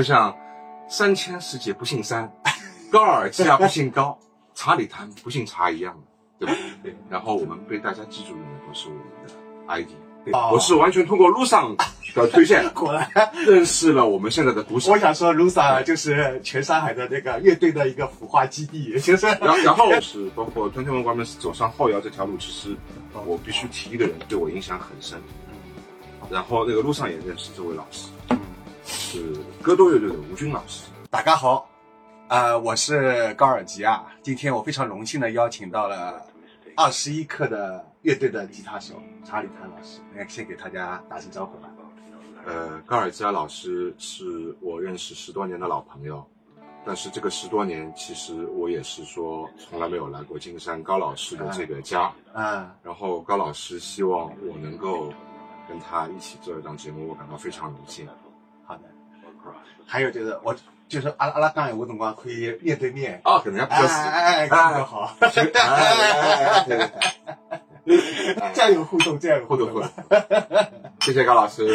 [0.00, 0.34] 就像
[0.88, 2.32] 三千世界不姓三，
[2.90, 4.18] 高尔基啊不姓高，
[4.54, 5.94] 查理谭不姓查一样
[6.40, 6.60] 的，对吧？
[6.82, 6.96] 对。
[7.10, 9.34] 然后我们被大家记住的呢，都是我们的
[9.68, 9.90] ID。
[10.24, 11.76] 对，我是完全通过路上
[12.14, 13.06] 的推荐， 果然
[13.44, 14.90] 认识了我们现在的读者。
[14.90, 19.26] 我想说，Lusa 就是全上海的那个乐队的一个孵化基地，就是。
[19.26, 22.74] 然然后是包括 Twenty One Grams 走上后摇这条路，其实
[23.26, 25.20] 我必须提一个人对我影响很深。
[26.30, 28.08] 然后那个路上也认识这位老师，
[28.90, 30.88] 是歌多乐队的吴军老师。
[31.10, 31.68] 大家好，
[32.28, 34.04] 呃，我是高尔吉啊。
[34.22, 36.20] 今天我非常荣幸的邀请到了
[36.76, 37.86] 二十一课的。
[38.02, 38.94] 乐队的吉他手
[39.26, 41.68] 查理·谭老师，来先给大家打声招呼吧。
[42.46, 46.26] 呃，高尔吉亚老师是我认识十多年的老朋友，
[46.82, 52.10] 但是这个十多年其实我也是说从来没有来过金山高老师的这个家。
[52.32, 52.70] 嗯。
[52.82, 55.12] 然后高老师希望我能够
[55.68, 58.08] 跟他一起做一档节目，我感到非常荣幸。
[59.90, 60.54] 还有就是我
[60.88, 63.20] 就是阿拉阿拉刚有个辰光可以面对面。
[63.24, 65.16] 哦，可能要比较哎哎哎，更好。
[68.54, 69.90] 这样有互动，这样有互动，互动。
[71.00, 71.66] 谢谢高老师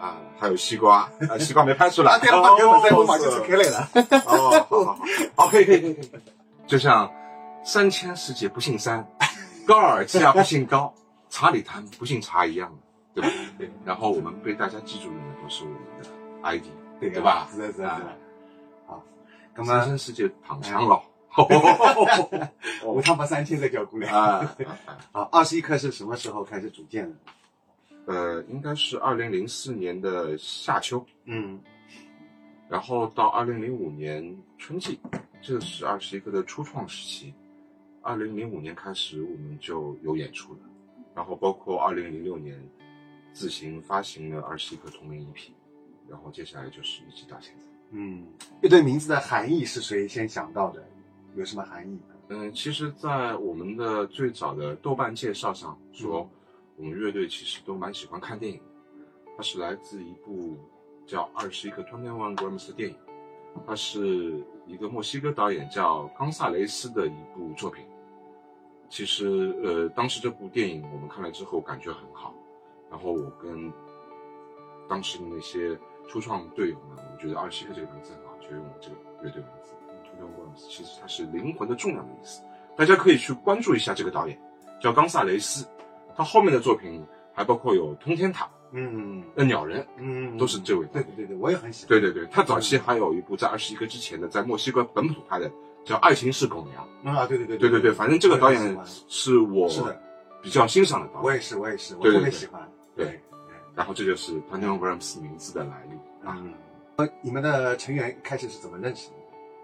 [0.00, 2.18] 啊，还有西瓜，啊，西瓜没拍出来。
[2.18, 3.86] 对了，给我在罗马就是开来了。
[4.24, 4.98] 哦，好好好，
[5.36, 6.10] 好，可以可以可以。
[6.66, 7.12] 就像
[7.64, 9.06] 三千世界不姓三，
[9.66, 10.94] 高尔基亚不姓高，
[11.28, 12.72] 查理谭不姓查一样
[13.14, 13.36] 的，对吧？
[13.58, 13.70] 对。
[13.84, 16.08] 然后我们被大家记住的呢，都是我们的
[16.42, 16.64] ID，
[17.08, 17.48] 对对吧？
[17.50, 18.18] 是的，是的，是的。
[18.86, 19.04] 好，
[19.64, 21.02] 三生世界躺枪了。
[22.84, 24.54] 我他妈三千再叫过来啊！
[25.12, 27.16] 好，二十一课是什么时候开始组建的？
[28.04, 31.58] 呃，应该是二零零四年的夏秋，嗯，
[32.68, 35.00] 然后到二零零五年春季，
[35.40, 37.32] 这是二十一课的初创时期。
[38.02, 40.58] 二零零五年开始，我们就有演出了，
[41.14, 42.60] 然后包括二零零六年
[43.32, 45.50] 自行发行了二十一课同名 EP，
[46.12, 47.62] 然后接下来就是一直到现在。
[47.92, 48.26] 嗯，
[48.60, 50.84] 乐队名字的含义是谁先想到的？
[51.34, 51.98] 有什么含义？
[52.28, 56.28] 嗯，其实，在我们的最早的豆瓣介绍上说，
[56.76, 58.60] 我们乐队其实都蛮喜欢看电影。
[59.34, 60.58] 它是来自一部
[61.06, 62.96] 叫《二十一个 Twenty One Grams》的电影，
[63.66, 67.82] 它是一个墨西哥导演叫冈萨雷斯的一部作品。
[68.90, 72.34] 其实，呃，当时这部电影我们看了之后感觉很好，
[72.90, 73.72] 然后我跟
[74.86, 79.72] 当时的那些初创队友们，我觉得“二十一个”这个名字很好，就用了这个乐队名字。
[80.54, 82.42] 其实它是灵魂的重量的意思，
[82.76, 84.38] 大家可以去关注一下这个导演，
[84.80, 85.66] 叫冈萨雷斯，
[86.14, 90.86] 他后面的作品还包括有《通天塔》，嗯，那鸟人，嗯，都是这位。
[90.92, 91.88] 对对对对，我也很喜欢。
[91.88, 95.50] 对对对，他早期还有一部在二十一个之前的，在墨西哥本土拍的，
[95.84, 96.86] 叫《爱情是狗粮》。
[97.18, 99.68] 啊，对对对对对对，反正这个导演是我
[100.42, 101.22] 比较欣赏的导演。
[101.24, 102.70] 我也是，我也是，我特别喜欢。
[102.94, 103.21] 对，
[103.74, 106.42] 然后这就是 One Grams 名字的来历啊。
[106.96, 109.14] 呃，你们的成员开始是怎么认识的？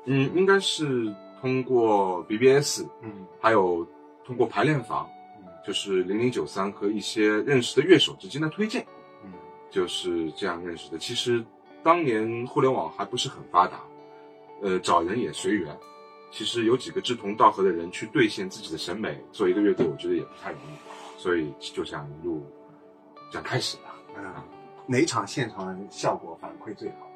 [0.06, 3.86] 嗯，应该是通过 BBS，嗯，还有
[4.24, 5.08] 通过排练房，
[5.38, 8.86] 嗯，就是零零九三和一些认识的乐手之间的推荐，
[9.24, 9.32] 嗯，
[9.70, 10.96] 就是这样认识的。
[10.96, 11.44] 其实
[11.82, 13.80] 当年互联网还不是很发达，
[14.62, 15.76] 呃，找人也随缘。
[16.30, 21.20] 其实有几个志同道合的人去兑现自己的审美，做一个乐队，我觉得也不太容易。
[21.20, 22.46] 所以就这样一路
[23.30, 23.87] 这样开始了。
[24.18, 24.34] 嗯，
[24.86, 27.08] 哪场现场效果反馈最好？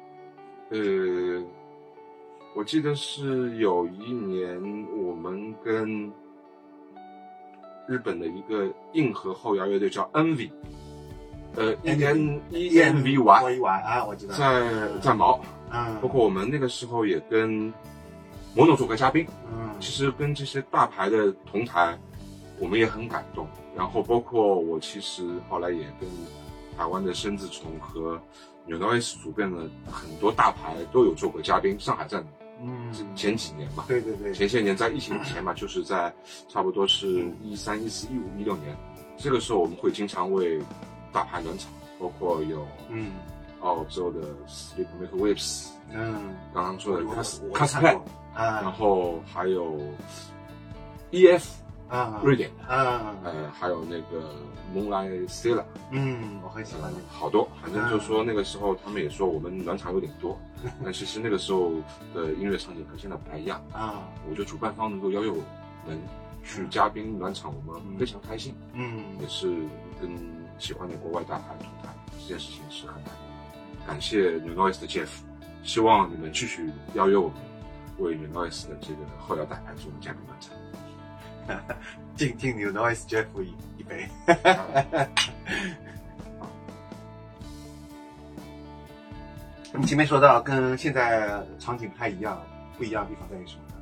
[0.69, 1.43] 呃。
[2.55, 4.61] 我记得是有一年，
[4.95, 6.05] 我们跟
[7.87, 10.51] 日本的一个硬核后摇乐队叫 Envy，
[11.55, 15.41] 呃，E N E N V Y 啊，我知道，在在毛，
[15.71, 17.73] 嗯，包括我们那个时候也跟
[18.55, 21.97] 某种做过嘉宾，嗯，其实跟这些大牌的同台，
[22.59, 23.47] 我们也很感动。
[23.75, 26.07] 然后包括我，其实后来也跟
[26.77, 28.19] 台湾的生字虫和
[28.65, 32.25] 纽 n o S 组变了很多大牌都有做过嘉宾，上海站。
[32.61, 36.13] 嗯，前几年吧，对对对，前些年在疫情前嘛，就是在
[36.47, 38.77] 差不多是一三、一四、一五、一六年，
[39.17, 40.61] 这个时候我们会经常为
[41.11, 43.11] 大牌暖场，包括有嗯。
[43.61, 47.97] 澳洲的 Sleep Make Waves，嗯，刚刚说的 Cas Casper，
[48.33, 49.79] 啊，然后还有
[51.11, 51.45] EF。
[51.93, 54.33] 啊，瑞典的啊，呃，还有那个
[54.73, 60.35] Moonlight Sailor，嗯，我很喜欢那个，好多，反正就说那个时候他们也说我们暖场有点多，
[60.83, 61.71] 但其实那个时候
[62.15, 64.09] 的音乐场景和现在不太一样啊。
[64.27, 65.37] 我觉得主办方能够邀约我
[65.87, 65.99] 们
[66.43, 69.47] 去嘉宾暖场，我们非常开心，嗯，也是
[70.01, 70.17] 跟
[70.57, 73.85] 喜欢的国外大牌同台，这件事情是很难的。
[73.85, 75.09] 感谢 New Noise 的 Jeff，
[75.63, 77.37] 希望你们继续邀约我们，
[77.99, 80.55] 为 New Noise 的这个后摇大牌做嘉宾暖场。
[82.15, 84.07] 静听 New Noise Jeff 一一杯。
[89.75, 92.41] 你前面说到跟现在场景不太一样，
[92.77, 93.73] 不一样的地方在于什么呢？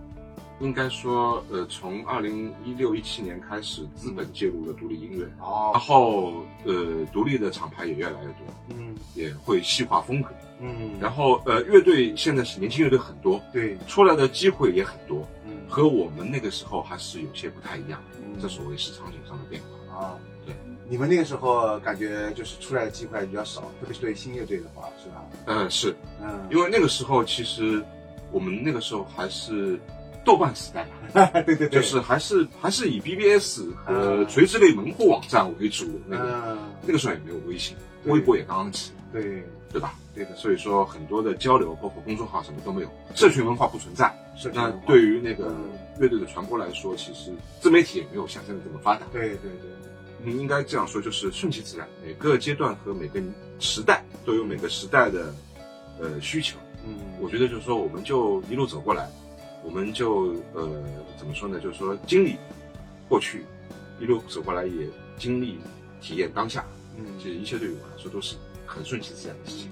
[0.61, 10.29] 应该说，呃，从二零一六一七年开始，资本介入了独立音乐，哦然，后呃，独立的厂牌也越来越多，嗯也会细化风格。
[10.59, 15.40] 嗯，然后呃，乐队现在是年轻乐队很多，对，出来的机会也很多，嗯
[15.71, 18.00] 和我们那个时候还是有些不太一样。
[18.18, 18.35] 嗯。
[18.41, 19.95] 这所谓是场景上的变化。
[19.95, 20.53] 啊，对，
[20.89, 25.23] 你们那个时候感觉就是出来的机会比较少，特别是对新乐队的话，是吧？
[25.45, 25.95] 嗯，是。
[26.21, 27.83] 嗯，因为那个时候其实
[28.31, 29.79] 我们那个时候还是
[30.23, 34.27] 豆瓣时代嘛， 对对对，就是还是还是以 BBS 和嗯。
[34.27, 36.00] 垂直类门户网站为主。
[36.07, 36.41] 那个。
[36.51, 37.75] 嗯，那个时候也没有微信，
[38.06, 39.95] 微博也刚刚起，对对吧？
[40.13, 44.13] 对的，所以说很多的交流，包括公众号什么都没有，社群文化不存在。
[44.33, 45.69] 那社群文化对于那个嗯
[46.00, 49.06] 乐队的传播来说，其实自媒体也没有想象的这么发达。
[49.12, 49.71] 对对对，
[50.23, 51.88] 嗯，应该这样说，就是顺其自然。
[52.06, 53.21] 每个阶段和每个
[53.59, 55.33] 时代都有每个时代的
[56.00, 56.57] 呃需求。
[56.85, 59.09] 嗯，我觉得就是说，我们就一路走过来，
[59.63, 60.68] 我们就呃
[61.18, 61.59] 怎么说呢？
[61.59, 62.35] 就是说经历
[63.07, 63.45] 过去，
[64.00, 64.88] 一路走过来也
[65.18, 65.59] 经历
[66.01, 66.65] 体验当下。
[66.97, 68.35] 嗯，其实一切对于我来说都是
[68.71, 69.69] 很顺其自然的事情。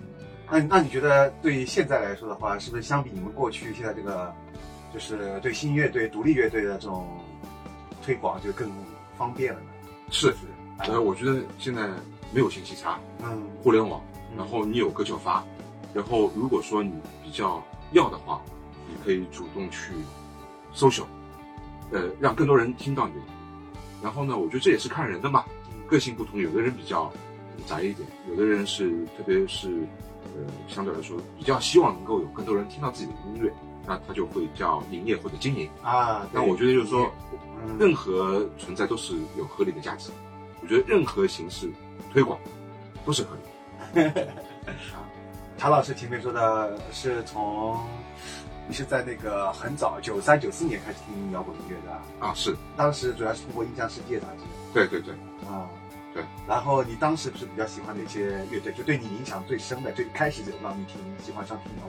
[0.52, 4.34] 那那你觉得对于现在来说的话，是不是相比你们过去现在这个，
[4.94, 7.08] 就是对新乐队、独立乐队的这种
[8.04, 8.70] 推广就更
[9.18, 9.68] 方便了呢？
[10.12, 10.38] 是，是，
[10.80, 11.88] 呃，我觉得现在
[12.34, 14.02] 没有信息差，嗯，互联网，
[14.32, 15.44] 嗯然后你有歌就发，
[15.94, 16.94] 然后如果说你
[17.24, 18.42] 比较要的话，
[18.88, 19.94] 你可以主动去
[20.74, 21.08] 搜索，
[21.92, 23.22] 呃，让更多人听到你的。
[24.02, 25.44] 然后呢，我觉得这也是看人的嘛，
[25.88, 27.12] 个性不同，有的人比较
[27.68, 29.70] 宅一点，有的人是特别是
[30.24, 33.52] 呃相对来说比较希望能够有更多人听到自己的音乐，
[33.86, 35.70] 那他就会叫营业或者经营。
[35.82, 37.12] 啊，那我觉得就是说，
[37.66, 40.12] 嗯，任何存在都是有合理的价值。
[40.62, 41.70] 我觉得任何形式
[42.12, 42.38] 推广
[43.06, 43.30] 都是合
[43.94, 44.28] 理的。
[45.58, 47.78] 查老师前面说的是从
[48.68, 55.14] 你是在那个很早九三九四年开始听摇滚音乐的，啊，是当时主要是通过《印象世界》杂志对对对，
[55.50, 55.68] 啊。
[56.20, 58.74] 对，然后你当时不是比较喜欢哪些乐队？
[58.74, 61.84] 就对你影响最深的，最开始就让你听喜欢上听摇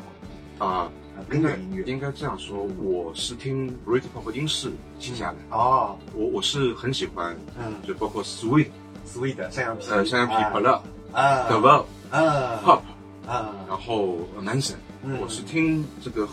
[0.58, 0.90] 滚啊、啊，
[1.32, 1.84] 应该跟着音乐。
[1.84, 7.74] 应该这样说，我是听 Britpop 英式旗下来，哦，我我是很喜欢，嗯。
[7.86, 8.68] 就包括 Sweet、
[9.06, 10.50] ，Sweet 山羊皮，呃山羊皮、啊。
[10.50, 11.42] P l u 啊。
[11.48, 12.60] The Well、啊。
[12.62, 12.80] Pop，
[13.26, 13.54] 啊。
[13.66, 15.18] 然后 Manson，、嗯。
[15.20, 16.28] 我是听这个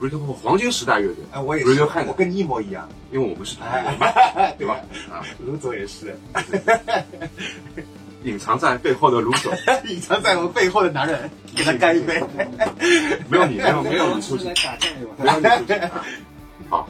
[0.00, 4.76] Britpop 黄金时代乐队，哎，我也是 Radiohead，我跟你一模一样，因为我们是同一人嘛，哎，对吧？？
[5.12, 6.16] 啊，卢总也是，
[8.24, 9.52] 隐藏在背后的卢总，
[9.86, 12.18] 隐藏在我们背后的男人， 给他干一杯。
[13.28, 15.74] 没有你，没有没有你出是来现，打酱油没有你出
[16.70, 16.88] 好，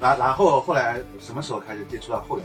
[0.00, 2.44] 然然后后来什么时候开始接触到后摇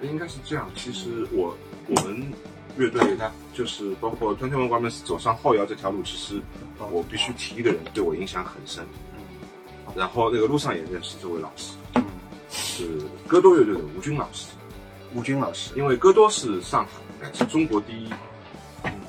[0.00, 0.10] 滚？
[0.10, 0.68] 应该是这样。
[0.74, 1.56] 其实我
[1.86, 2.32] 我们
[2.76, 6.40] 乐队呢，就是包括 Twenty One Grams 走上后摇这条路，其实
[6.90, 8.84] 我必须提一个人对我影响很深。
[9.94, 12.04] 然后那个路上也认识这位老师，嗯，
[12.50, 12.88] 是
[13.28, 14.48] 戈多乐队的吴军老师。
[15.14, 16.86] 吴军老师因为戈多是上
[17.20, 18.10] 海，是中国第一、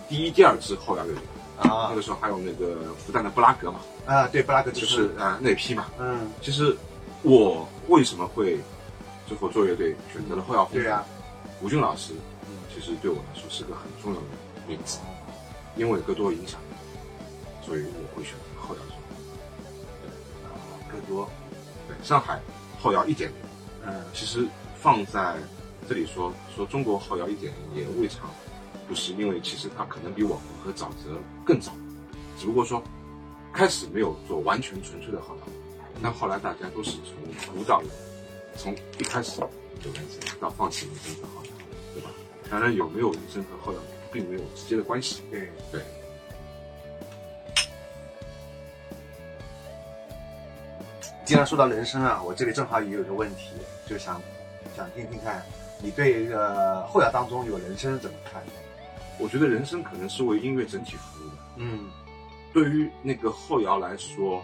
[0.10, 1.22] 第一、第二支后摇乐队。
[1.56, 5.86] 啊那个时候还有那个复旦的布拉格嘛，啊，对，布拉格就就是啊、那批嘛。
[6.00, 6.76] 嗯，其实
[7.22, 8.60] 我为什么会
[9.28, 10.68] 最后做乐队选择了后摇？
[10.74, 11.06] 对呀，
[11.62, 12.12] 吴军老师
[12.84, 14.28] 实对我来说是个很重要的
[14.68, 15.00] 名字，
[15.75, 16.60] 因为戈多影响，
[17.66, 18.82] 所以我会选择后摇。
[20.92, 21.28] 更多，
[21.88, 22.40] 对，上海
[22.80, 23.38] 后摇一点零，
[23.88, 24.48] 嗯其实
[24.80, 25.36] 放在
[25.90, 28.30] 这里说说中国后摇一点零也未尝
[28.88, 31.72] 不是，因为其实它可能比网红和沼泽更早，
[32.38, 32.84] 只不过说
[33.52, 35.48] 开始没有做完全纯粹的后摇，
[36.00, 37.90] 那后来大家都是从无到有，
[38.56, 39.40] 从一开始
[39.82, 41.43] 就开始到放弃人声和后？
[42.54, 43.80] 当然有没有人声和后摇
[44.12, 45.82] 并没有直接的关系，对，对。
[51.26, 53.54] 既然说到人声啊，我这里正好也有一个问题，
[53.88, 54.22] 就想
[54.78, 55.44] 想听听看，
[55.82, 58.40] 你对这个后摇当中有人声怎么看？
[59.18, 61.36] 我觉得人声可能是为音乐整体服务的。
[61.56, 61.90] 嗯
[62.54, 64.44] 对于那个后摇来说，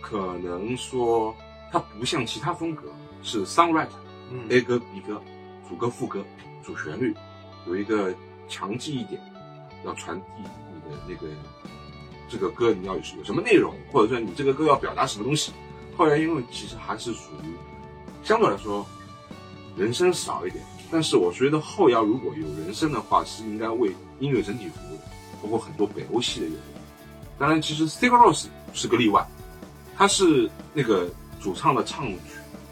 [0.00, 1.34] 可能说
[1.72, 2.84] 它不像其他风格
[3.24, 3.88] 是 songwriter
[4.30, 5.20] 嗯 A 歌 B 歌，
[5.68, 6.24] 主歌副歌，
[6.64, 7.14] 主旋律，
[7.66, 8.14] 有一个
[8.48, 9.20] 强记忆点，
[9.84, 11.26] 要传递你的那个
[12.28, 15.52] 这个歌你要有有什么内容，或者说你这个歌要表达什么东西。
[15.96, 17.52] 后摇音乐其实还是属于
[18.22, 18.86] 相对来说
[19.76, 25.02] 人声少一点，但是我觉得后摇如果有人声的话，是应该为音乐整体服务的，
[25.42, 26.60] 包括很多北欧系的乐队。
[27.38, 29.26] 当然，其实 Sigur Rós 是个例外，
[29.96, 31.08] 他是那个
[31.40, 32.16] 主唱的唱曲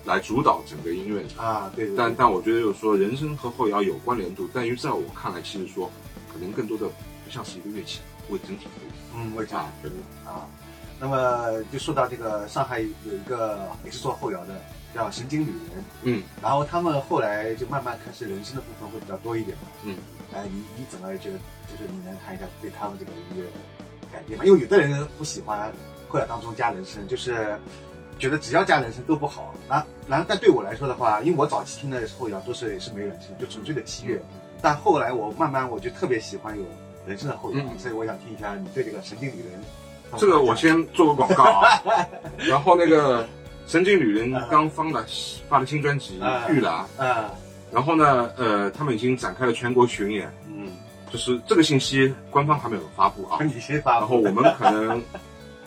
[0.07, 1.23] 来主导整个音乐。
[1.37, 1.97] 啊，对对对。
[1.97, 5.91] 但但我觉得就是说，人声和后摇有关联度，但于在我看来，其实说
[6.33, 9.17] 可能更多的不像是一个乐器，为整体服务。
[9.17, 10.49] 嗯，我也这样啊，觉得啊。
[10.99, 14.55] 那么就说到这个上海有一个也是做后摇的，
[14.95, 19.65] 叫神经女人，嗯然后他们后来就慢慢开始人声的部分会比较多一点嘛。
[19.85, 19.95] 嗯，
[20.33, 21.39] 哎，你你怎么觉得？
[21.67, 23.51] 就是你能谈一下对他们这个音乐的
[24.13, 24.45] 改变吗？
[24.45, 25.73] 因为有的人不喜欢
[26.09, 27.59] 后摇当中加人声，就是
[28.19, 29.55] 觉得只要加人声都不好。
[29.69, 34.21] 然后然后但对我来说的话，因为我早期听的后摇都是也是没人声，就纯粹的器乐。
[34.63, 36.65] 但后来我慢慢我就特别喜欢有
[37.07, 39.61] 人声的后摇，嗯所以我想听一下你对这个神经旅人。
[40.17, 41.83] 这个我先做个广告啊，
[42.47, 43.27] 然后那个
[43.67, 45.05] 神经旅人刚发了
[45.49, 47.31] 发了新专辑啊《玉兰》，啊，
[47.73, 50.69] 然后呢，呃，他们已经展开了全国巡演，嗯，
[51.13, 53.39] 就是这个信息官方还没有发布啊。
[53.45, 54.01] 你先发布。
[54.01, 55.03] 然后我们可能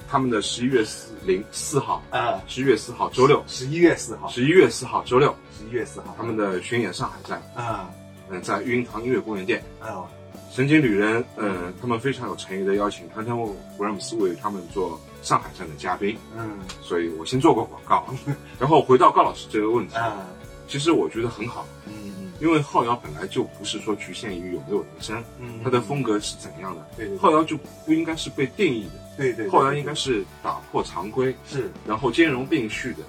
[0.09, 7.89] 他们的十一月四零四号，啊，十一月四号周六，十一月四号，十一月四号周六，十一月四号，他们的巡演上海站，啊，
[8.29, 9.63] 嗯，在育婴堂音乐公园店。
[9.79, 10.03] 啊，
[10.51, 13.37] 神经旅人，嗯，他们非常有诚意的邀请汤汤·
[13.77, 18.03] 布莱姆斯为他们做上海站的嘉宾，嗯，所以我先做个广告。
[18.59, 20.25] 然后回到高老师这个问题，啊，
[20.67, 22.33] 其实我觉得很好，嗯嗯。
[22.39, 27.17] 因为后摇本来就不是说局限于有没有人声，嗯，它的风格是怎样的，对对。
[27.17, 32.99] 后摇就不应该是被定义的，对对，后来应该是打破常规，是，然后兼容并蓄的，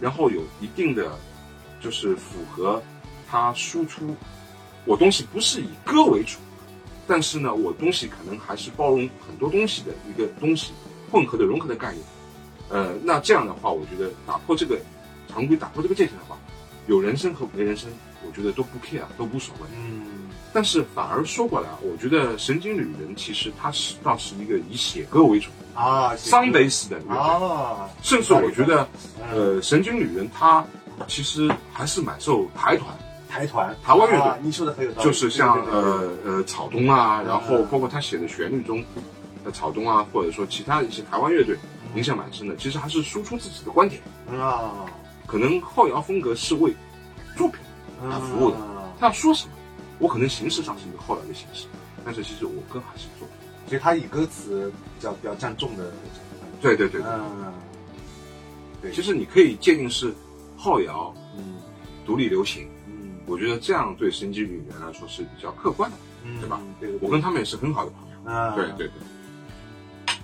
[0.00, 1.12] 然后有一定的，
[1.78, 2.82] 就是符合
[3.28, 4.16] 它输出，
[4.86, 6.38] 我东西不是以歌为主，
[7.06, 10.72] 但是呢，我东西可能还是包容很多东西的一个东西，
[11.10, 12.02] 混合的融合的概念。
[12.70, 14.78] 呃，那这样的话，我觉得打破这个
[15.28, 16.38] 常规，打破这个界限的话，
[16.86, 17.90] 有人声和没人声，
[18.26, 19.66] 我觉得都不 care，都无所谓。
[19.76, 28.88] 嗯，但是反而说过来，我觉得神经旅人其实它是倒是一个以写歌为主、啊，桑贝斯的啊，甚至我觉得。
[29.30, 30.64] 呃，呃，神经旅人他
[31.06, 32.88] 其实还是蛮受台团，
[33.28, 34.26] 台团，台湾乐队。
[34.26, 37.26] 啊你说的很有道理，就是像呃呃草东啊，嗯。
[37.26, 38.82] 然后包括他写的旋律中
[39.44, 41.56] 呃草东啊，或者说其他的一些台湾乐队
[41.94, 42.56] 影响蛮深的。
[42.56, 44.00] 其实还是输出自己的观点，
[44.40, 44.70] 啊，
[45.26, 46.74] 可能后摇风格是为
[47.36, 47.60] 作品
[48.10, 48.88] 他服务的，啊。
[48.98, 49.52] 他要说什么，
[49.98, 51.66] 我可能形式上是一个后来的形式，
[52.04, 53.26] 但是其实我歌还是做。
[53.66, 55.92] 所以他以歌词比较比较占重的，
[56.60, 57.52] 对对对对，嗯，
[58.80, 60.14] 对，其实你可以界定是
[60.56, 61.56] 后摇、嗯
[62.06, 65.96] 独立流行，嗯我觉得这样对神级女人来说是比较客观的。
[66.24, 66.58] 嗯，对吧？
[66.80, 68.16] 对对，我跟他们也是很好的朋友。
[68.24, 70.16] 嗯，对对对，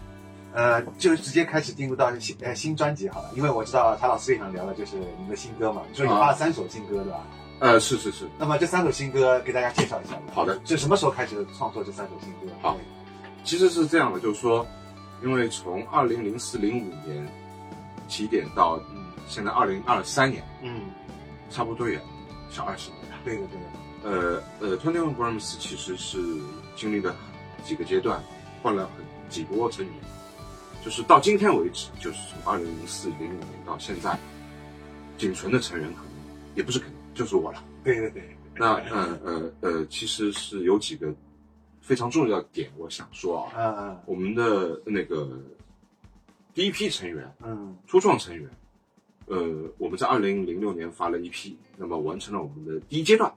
[0.54, 7.20] 呃，就直接开始进入到新呃新专辑好了，因为我知道查老师也想聊的就是你们的新歌嘛，你说你发了三首新歌对吧？
[7.60, 10.22] 呃，是是是，那么这三首新歌给大家介绍一下吧。
[10.34, 12.54] 好的这什么时候开始创作这三首新歌？
[12.60, 12.76] 好
[13.44, 14.66] 其实是这样的，就是说，
[15.22, 17.26] 因为从二零零四零五年
[18.08, 20.82] 起点到嗯现在二零二三年，嗯，
[21.50, 22.00] 差不多也
[22.50, 23.18] 小二十年了。
[23.24, 23.70] 对的对的，
[24.02, 26.18] 呃呃，Twenty One Grams 其实是
[26.76, 27.14] 经历了
[27.64, 28.22] 几个阶段，
[28.62, 29.94] 换了很几波成员，
[30.84, 34.18] 就是到今天为止，就是从二零零四零五年到现在，
[35.16, 36.10] 仅存的成员可能
[36.54, 37.64] 也不是可能，就是我了。
[37.82, 38.36] 对对对。
[38.56, 41.12] 那呃呃呃，其实是有几个
[41.80, 45.40] 非常重要的点，我想说啊，嗯我们的那个
[46.52, 47.76] 第一批成员，嗯。
[47.86, 48.48] 初创成员，
[49.26, 53.32] 呃，我们在二零零六年发了一批，那么完成了我们的第一阶段，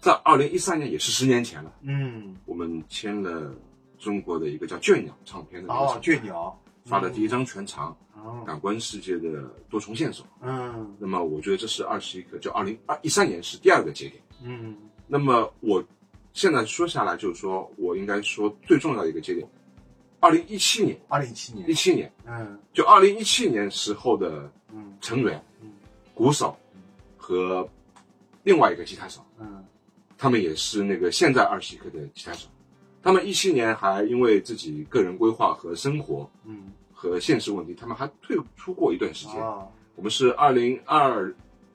[0.00, 3.52] 在二零一三年也是十年前了，嗯，我们签了
[3.98, 10.96] 中国的一个叫倦鸟唱片的那个哦，厂牌倦鸟发的第一张全长哦《感官世界的多重线索》，嗯。
[10.98, 14.22] 那么我觉得这是二十一个，就二零二一三年是第二个节点。
[14.42, 14.76] 嗯。
[15.08, 15.82] 那么我
[16.32, 19.46] 现在说下来，就是说我应该说最重要的一个节点，
[20.20, 21.68] 二零一七年，二零一七年。
[21.68, 22.58] 一七年嗯。
[22.72, 25.72] 就二零一七年时候的嗯成员，嗯
[26.14, 26.56] 鼓手
[27.16, 27.68] 和
[28.44, 29.64] 另外一个吉他手，嗯。
[30.16, 32.48] 他们也是那个现在二十一克的吉他手。
[33.02, 39.36] 他们一七年还因为自己个人规划和生活嗯和现实问题，他们还退出过一段时间。
[39.36, 39.68] 啊。
[39.94, 41.32] 我们是二零二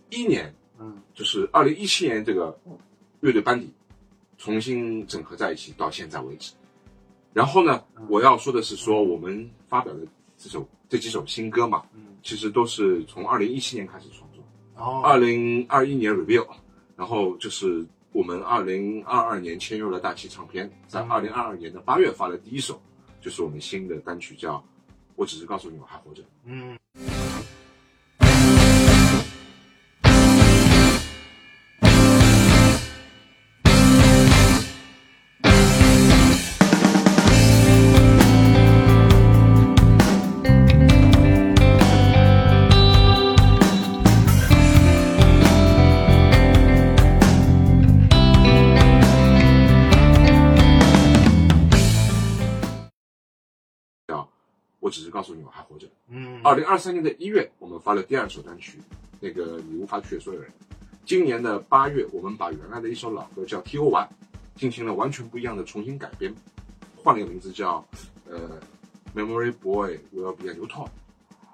[0.10, 1.00] 一年，嗯。
[1.13, 2.60] 就是二零一七年这个
[3.20, 3.72] 乐队班底
[4.40, 6.54] 重新整合在一起，到现在为止。
[7.34, 8.08] 然后呢，嗯。
[8.10, 10.00] 我要说的是说，我们发表的
[10.40, 12.18] 这首这几首新歌嘛，嗯。
[12.24, 14.44] 其实都是从二零一七年开始创作，
[14.75, 15.01] 哦。
[15.04, 16.46] 二零二一年 review，
[16.96, 21.10] 然后就是我们二零二二年签约了大气唱片，在嗯。
[21.10, 22.82] 二零二二年的八月发的第一首，
[23.22, 24.58] 就是我们新的单曲叫
[25.22, 26.24] 《我只是告诉你我还活着》。
[26.46, 26.75] 嗯
[55.12, 55.88] 告诉你我还活着。
[56.08, 58.80] 嗯，二零二三年的一月，我们发了第二首单曲，
[59.20, 60.50] 那个你无法取悦所有人。
[61.06, 64.10] 今年的八月，我们把原来的一首老歌叫《T O Y》，
[64.60, 66.34] 进行了完全不一样的重新改编，
[66.96, 67.86] 换了一个名字叫
[68.30, 68.39] 呃
[69.20, 70.86] 《Memory Boy Will Be a New Toy》，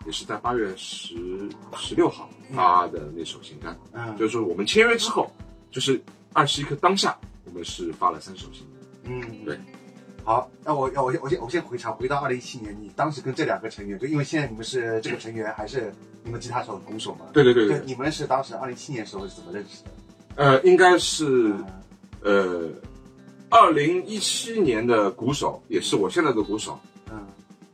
[0.05, 3.77] 也是在八月十十六号发的那首新单。
[3.93, 5.31] 嗯，就是说我们签约之后，
[5.71, 5.99] 就是
[6.33, 8.73] 二十一刻当下，我们是发了三首新歌。
[9.05, 9.57] 嗯，对。
[10.27, 15.89] 好，那我要我先我先我先回查，回到二零一七年，你当时跟这两个成员，就因为现在你们是这个成员还是
[16.21, 17.27] 你们吉他手、鼓手嘛？
[17.31, 19.89] 对对对对，你们是当时二零一七年时候是怎么认识的？
[20.35, 21.53] 呃，应该是
[22.25, 22.75] 嗯
[23.49, 26.77] 呃，二零一七年的鼓手，也是我现在的鼓手。
[27.09, 27.25] 嗯，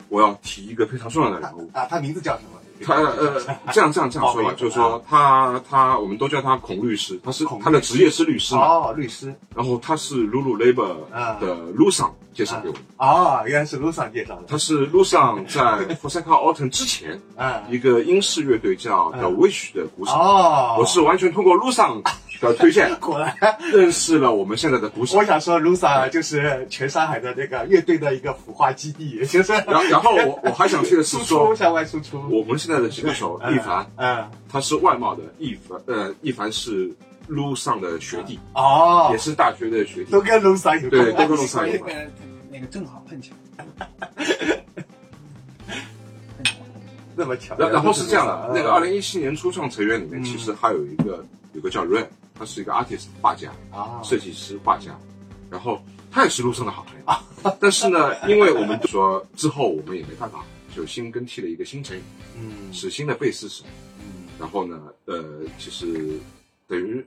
[0.07, 2.59] 我要提一个非常重要的他人物，啊，他名字叫什么？
[2.85, 3.39] 他呃，
[3.71, 9.33] 这样这样这样说吧，就是说他他我们都叫他孔律师，他是孔他的职业是律师嘛，哦，律师。
[9.55, 14.43] 然后他是 Lulu Labor 啊的 Lu 桑介绍给我的，哦，原来是路上介绍的。
[14.47, 21.71] 他是 Lu 桑在 f o r s a k a Autumn 之前嗯，一个英式乐队叫 The Wish 的鼓手，哦，我是完全通过 Lu
[21.71, 22.01] 桑
[22.39, 23.35] 的推荐 果然，
[23.71, 25.17] 认识了我们现在的鼓手。
[25.17, 25.23] 我。
[25.23, 32.21] 想说卢萨就是全上海的那个乐队的一个孵化基地，就是然后然后我我还想去的是说，向外输出。
[32.29, 36.91] 我们现在的吉他手嗯一凡，嗯，他是外贸的，一凡呃一凡是
[37.29, 39.09] Lu 桑的学弟，哦。
[39.11, 40.11] 也，是大学的学弟。
[40.11, 40.21] 都。
[40.21, 41.93] 跟路上有关，对都跟路上有那关。
[41.95, 42.11] 个
[42.51, 43.33] 那个正好碰巧，
[47.15, 47.55] 那么巧。
[47.57, 50.23] 然然后是这样的，那个二零零一七年初创成员里面，嗯。
[50.23, 54.91] 其实还有一个有个叫 Ray，他是一个 artist 画家、啊，设计师、画家，
[55.49, 55.81] 然后
[56.11, 57.03] 他也是路上的好朋友。
[57.59, 60.43] 但是呢，因为我们说之后我们也没办法，
[60.75, 62.03] 就新更替了一个新成员，
[62.39, 62.71] 嗯。
[62.73, 63.63] 是新的贝斯手。
[63.99, 64.27] 嗯。
[64.39, 65.23] 然后呢，呃，
[65.59, 66.19] 其实
[66.73, 67.05] 等于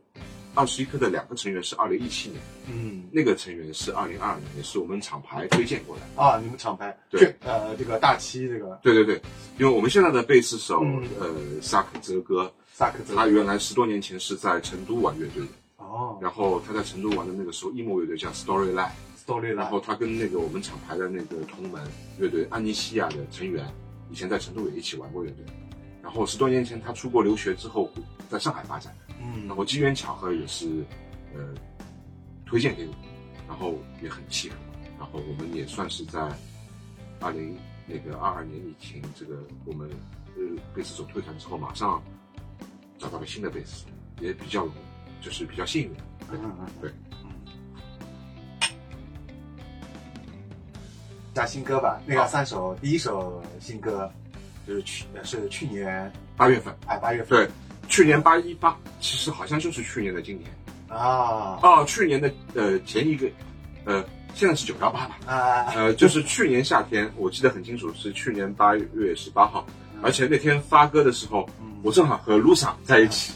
[0.54, 3.02] 二十一课的两个成员是二零一七年，嗯。
[3.10, 6.22] 那个成员是二零二二年，也是我们厂牌推荐过来的。
[6.22, 7.34] 啊，你们厂牌对。
[7.42, 8.78] 呃这个大七这个。
[8.80, 9.20] 对对对，
[9.58, 11.02] 因为我们现在的贝斯手，嗯。
[11.18, 15.48] 呃，萨克泽哥，萨克泽他原来十多年前是在成都玩乐队的，
[15.78, 16.16] 哦。
[16.22, 21.82] 然后他在成都玩的那个时候，emo 乐队叫 Storyline，，story 然后他跟那个我们厂牌的那个同门
[22.20, 23.66] 乐队安妮西亚的成员，
[24.12, 25.44] 以前在成都也一起玩过乐队，
[26.02, 27.90] 然后十多年前他出国留学之后，
[28.30, 30.84] 在上海发展，嗯然后机缘巧合也是，
[31.34, 31.54] 呃，
[32.44, 32.94] 推荐给我，
[33.48, 34.56] 然后也很契合，
[34.98, 36.20] 然后我们也算是在
[37.20, 39.88] 二零那个二二年疫情这个我们
[40.36, 40.42] 呃
[40.74, 42.02] 贝斯手退团之后，马上
[42.98, 43.86] 找到了新的贝斯，
[44.20, 44.66] 也比较
[45.20, 45.90] 就是比较幸运。
[46.32, 46.90] 嗯嗯对，
[51.32, 54.10] 加新歌吧，那个三首，第一首新歌
[54.66, 57.48] 就是去呃是去年八月份，哎八月份对，
[57.96, 60.50] 去年八一八，其实好像就是去年的今年。
[60.86, 61.58] 啊。
[61.62, 63.26] 哦，去年的呃前一个，
[63.86, 64.04] 呃
[64.34, 65.72] 现在是九幺八吧，啊。
[65.74, 69.66] 呃就是去年夏天，我记得很清楚，是去年八月十八号，
[70.02, 71.48] 而且那天发歌的时候，
[71.82, 73.32] 我正好和 Lusa 在一起。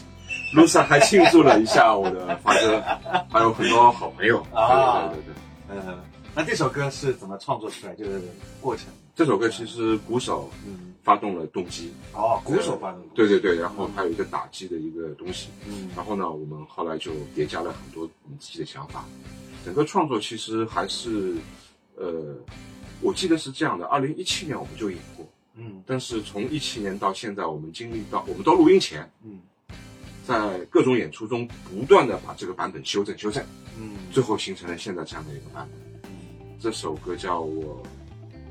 [0.55, 2.83] Lusa 还庆祝了一下我的发歌，
[3.33, 4.45] 还有很多好朋友。
[4.53, 5.07] 啊。
[5.07, 5.33] 对对对
[5.69, 5.97] 对，呃，
[6.35, 7.95] 那这首歌是怎么创作出来？
[7.95, 8.21] 就是
[8.59, 15.89] 过程，这首歌其实鼓手嗯，发动了动机，哦，鼓手发动，对对对，然后还有一个打击的一个东西，嗯。
[15.95, 19.05] 然后呢，我们后来就叠加了很多我们自己的想法。
[19.65, 21.35] 整个创作其实还是，
[21.95, 22.35] 呃，
[23.01, 25.83] 我记得是这样的，二零一七年我们就演过，嗯。
[25.85, 29.39] 但是从一七年到现在，我们经历到，我们到录音前，嗯。
[30.25, 33.43] 在各种演出中不断的把这个版本修正修正，
[33.79, 33.97] 嗯。
[34.11, 36.11] 最后形成了现在这样的一个版本。
[36.59, 37.81] 这首歌叫我，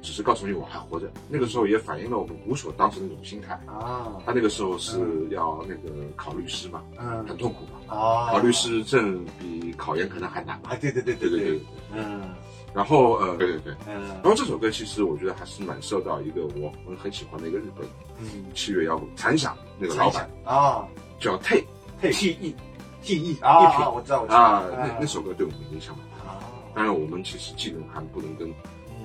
[0.02, 1.10] 只是告诉你我还活着。
[1.28, 3.54] 那个时候也反映了我们鼓手当时那种心态。
[3.66, 4.98] 啊他那个时候是
[5.30, 7.94] 要那个考律师嘛，嗯很痛苦嘛。
[7.96, 10.76] 啊，考律师证比考研可能还难嘛啊，。
[10.80, 11.60] 对对对对对对对，
[11.94, 12.30] 嗯
[12.72, 13.74] 然后呃，对对对。
[13.88, 17.86] 嗯然后这首歌其实我觉得还是蛮受到一个我我很喜欢的一个日本
[18.20, 20.86] 嗯，器乐摇滚残响那个老板啊
[21.18, 22.54] 叫 T，T T E
[23.02, 26.32] T E 啊我知道我知道啊，那那首歌对我们影响蛮大。
[26.32, 26.38] 啊
[26.72, 28.48] 当然我们其实技能还不能跟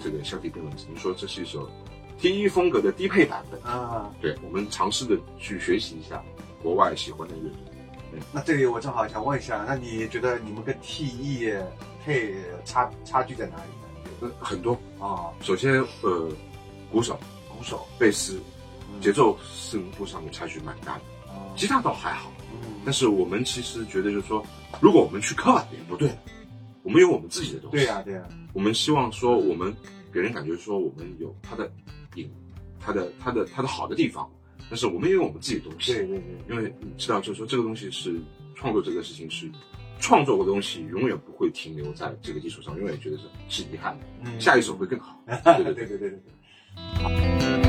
[0.01, 1.69] 这个小提并论，只能说这是一首
[2.19, 3.61] T E 风格的低配版本。
[3.61, 6.23] 啊，对我们尝试的去学习一下
[6.61, 8.21] 国外喜欢的乐队。
[8.31, 11.53] 那这里我正好想问一下，那你觉得你们跟 T E
[12.05, 13.87] 配差差距在哪里呢？
[14.21, 14.73] 呃，很多。
[14.99, 16.31] 啊，首先，呃，
[16.91, 18.39] 鼓手、鼓手，贝斯、
[18.93, 22.31] 嗯节奏声部上面差距蛮大的，啊吉他倒还好。
[22.53, 24.45] 嗯但是我们其实觉得，就是说，
[24.79, 26.17] 如果我们去刻板也不对的，
[26.85, 27.77] 我们有我们自己的东西。
[27.77, 29.75] 对呀对呀，我们希望说，我们
[30.13, 31.69] 给人感觉说，我们有他的
[32.13, 32.29] 影，
[32.79, 34.29] 他的他的他的好的地方，
[34.69, 35.93] 但是我们也有我们自己的东西。
[35.93, 38.21] 对对对，因为你知道，就是说这个东西是
[38.53, 39.49] 创作这个事情是
[39.99, 45.19] 创作的东西，永远不会停留在这个基础上，永远觉得是是遗憾的，嗯下一首会更好。
[45.25, 47.64] 对对对对对对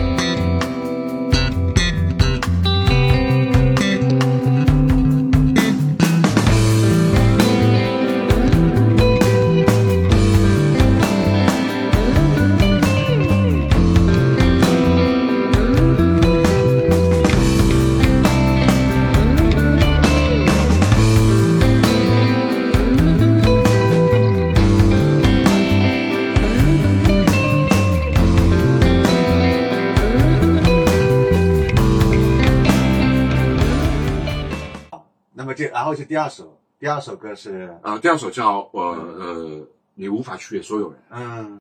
[35.96, 36.14] 对对。
[36.14, 41.00] 就然后就第二首，第二首歌是呃、第二首叫呃呃，你无法取悦所有人。
[41.10, 41.58] 嗯。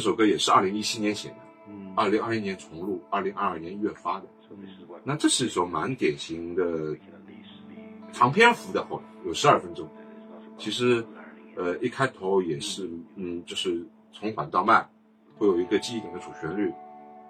[0.00, 1.34] 这首歌也是二零一七年写的，
[1.68, 4.26] 嗯二零二一年重录，二零二二年一月发的。
[5.04, 6.96] 那这是一首蛮典型的
[8.10, 9.86] 长篇幅的，后有十二分钟。
[10.56, 11.04] 其实，
[11.54, 14.88] 呃，一开头也是，嗯，就是从缓到慢，
[15.36, 16.72] 会有一个记忆点的主旋律，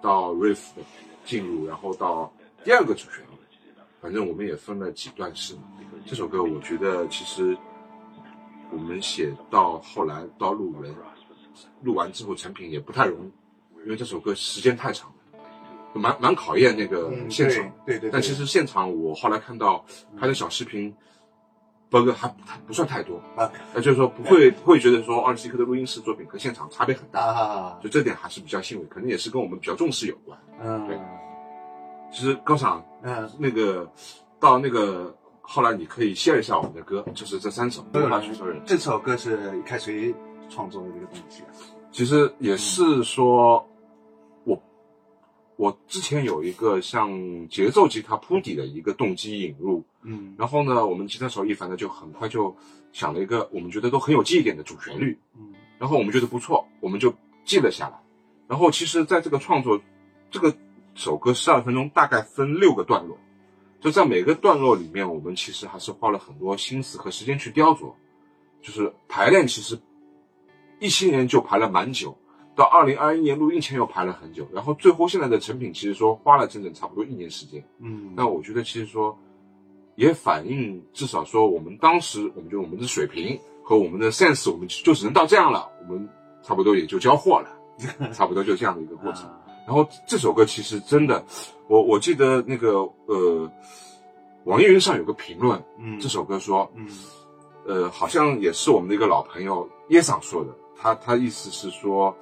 [0.01, 0.81] 到 riff 的
[1.25, 3.27] 进入，然后到第二个主旋律。
[3.99, 5.63] 反正我们也分了几段式嘛。
[6.05, 7.57] 这首歌我觉得其实
[8.71, 10.95] 我们写到后来到录人，
[11.81, 15.15] 录完之后成品也不太容易，因为这首歌时间太长了，
[15.99, 17.71] 蛮蛮考验那个嗯现场。
[17.85, 19.83] 对对对，但其实现场我后来看到
[20.19, 20.93] 拍的小视频
[21.89, 22.35] 包括还不
[22.67, 23.51] 不算太多，啊。
[23.73, 30.39] 呃，就是说不会不会觉得说二十一克的录音室作品和现场差别很大，啊，就这点还是比较欣慰，可能也是跟我们比较重视有关。
[30.61, 30.87] 嗯。
[30.87, 30.99] 对。
[32.13, 33.89] 其实高厂嗯，那个
[34.37, 37.81] 到那个后来你可以 share 一下我们的歌，就是这三首《。
[38.65, 40.15] 这首歌是一开始谁
[40.51, 41.41] 创作的这个东西。
[41.43, 41.49] 啊？
[41.91, 43.67] 其实也是说，
[44.43, 44.61] 我
[45.55, 47.09] 我之前有一个像
[47.49, 50.35] 节奏吉他铺底的一个动机引入，嗯。
[50.37, 52.55] 然后呢，我们吉他手一凡呢就很快就
[52.93, 55.53] 想了一个我们觉得都很有记忆点的主旋律，嗯。
[55.79, 57.99] 然后我们觉得不错，我们就记了下来。
[58.47, 59.81] 然后其实在这个创作，
[60.29, 60.55] 这个
[60.93, 63.17] 首歌十二分钟大概分六个段落，
[63.79, 67.93] 就在每个段落里面，我们其实还是花了很多心思和时间去雕琢，
[68.61, 69.79] 就是排练其实
[70.81, 72.13] 一七年就排了蛮久，
[72.55, 77.63] 到二零二一年录音前又排了很久，然后最后现在的成品其实说花了整整差不多一年时间。
[77.79, 79.17] 嗯，那我觉得其实说，
[79.95, 86.09] 也反映至少说我们当时我们觉得我们的水平和我们的 sense，我们就只能到这样了，我们
[86.43, 87.49] 差不多也就交货了，
[88.11, 89.25] 差不多就这样的一个过程。
[89.25, 91.23] 啊然后这首歌其实真的，
[91.67, 93.49] 我我记得那个呃，
[94.45, 96.87] 网易云上有个评论，嗯这首歌说，嗯
[97.67, 100.49] 呃，好像也是我们的一个老朋友耶桑说的，
[100.81, 102.15] 他他意思是说，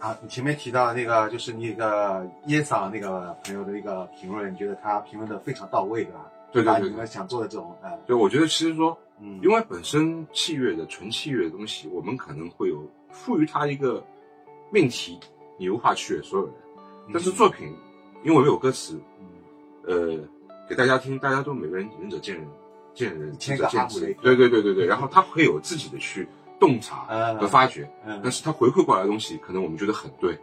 [0.00, 6.20] 啊，你前面提到那个就是那个耶桑那个朋友的一个评论，你觉得他评论的非常到位，对吧？
[6.24, 14.02] 把对对对你们想做的这种，嗯对，我觉得其实说，嗯，因为本身器乐的纯器乐的东西，我们可能会有赋予它一个
[14.72, 15.20] 命题，
[15.56, 16.54] 你无法取悦所有人。
[17.12, 17.74] 但是作品
[18.24, 18.98] 因为没有歌词，
[19.86, 20.18] 呃，
[20.68, 22.46] 给大家听，大家都每个人仁者见仁，
[22.94, 26.26] 见仁智者见智对对对对对， 然后他会有自己的去
[26.58, 28.20] 洞察嗯和发掘，嗯。
[28.22, 30.38] 但是他回馈过来的东西，可能我们觉得很对，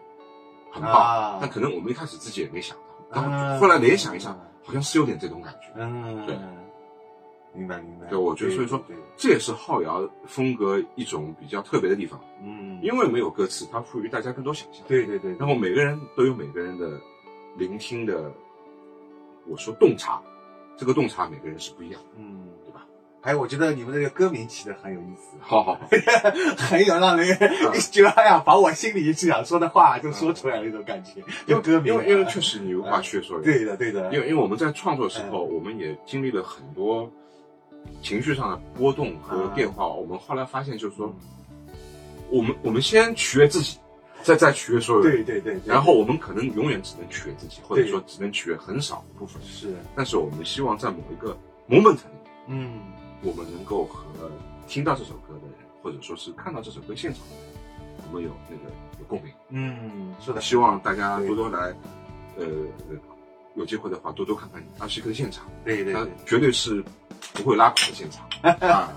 [0.71, 0.93] 很啊。
[0.93, 2.75] 棒，但可能我们一开始自己也没想
[3.11, 3.53] 到，然嗯。
[3.55, 5.67] 后后来联想一下，好像是有点这种感觉。
[5.75, 6.35] 嗯，对，
[7.53, 8.07] 明白明白。
[8.07, 8.81] 对，我觉得所以说
[9.17, 14.83] 这也是浩瑶风格一种比较特别的地方，嗯，因为没有歌词，它赋予大家更多想象。
[14.87, 16.99] 对对对，然后每个人都有每个人的
[17.57, 18.31] 聆听的，
[19.47, 20.21] 我说洞察，
[20.75, 22.44] 这个洞察每个人是不一样的，嗯，
[23.25, 23.31] 对吧？
[23.31, 25.73] 还有，我觉得你们这个歌名起的很有意思，好 好。
[25.73, 25.79] 好，
[26.57, 27.27] 很有让人
[27.91, 31.21] 觉得哎呀，把我心里想说的话就说出来那种感觉。
[31.47, 37.11] 就歌名啊，因为因为确实你无法去说人，对的对的，因为因为我们在创作的时候，我们也经历了很多
[38.01, 39.87] 情绪上的波动和变化。
[39.87, 41.11] 我们后来发现，就是说，
[42.29, 43.77] 我们我们先取悦自己，
[44.21, 45.11] 再再取悦所有人。
[45.11, 45.61] 对对对，对。
[45.65, 49.41] 然后我们可能永远只能取悦自己，或者说只能取悦很少部分。
[49.43, 49.73] 是。
[49.95, 51.35] 但是我们希望在某一个
[51.67, 51.99] moment 里，
[52.47, 52.81] 嗯
[53.21, 54.03] 我们能够和
[54.67, 57.53] 听到这首歌的人，或者说是看到这首歌现场的人，
[58.07, 58.63] 我们有那个
[58.99, 59.33] 有共鸣。
[59.49, 61.73] 嗯，是的，希望大家多多来，
[62.37, 62.45] 呃，
[63.55, 66.83] 有机会的话多多看看阿西克的现场，它对对对，绝对是
[67.33, 68.27] 不会拉垮的现场
[68.69, 68.93] 啊。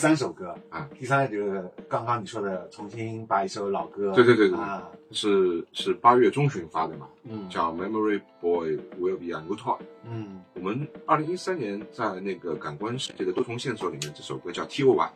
[0.00, 4.58] 三首歌啊，第三个就是刚刚你说的，重新把一首老歌，对对对对。
[4.58, 9.76] 啊，是是八月中旬发的嘛，嗯，叫《Memory Boy Will Be a New Toy》。
[10.04, 10.40] 嗯。
[10.54, 15.12] 我们二零一三年在那个感官世界的多重线索里面，这首歌叫 T O Y，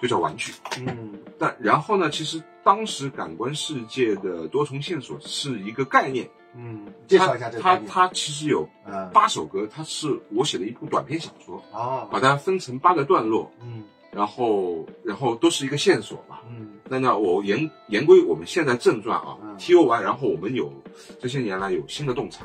[0.00, 0.52] 就叫玩具。
[0.78, 1.18] 嗯。
[1.36, 7.88] 但然后呢，其实当时感官世界的多重线索是一个概念，嗯，介绍一下这个概念。
[7.88, 9.10] 它它它其实有嗯。
[9.12, 12.08] 八首歌，它是我写的一部短篇小说，哦。
[12.12, 16.38] 把它分成八个段落，嗯然后然后都是一个线索嘛。
[16.48, 16.78] 嗯。
[16.88, 19.56] 那那，我言言归我们现在正传啊、嗯。
[19.58, 20.72] T O 完，然后我们有
[21.20, 22.44] 这些年来有新的洞察，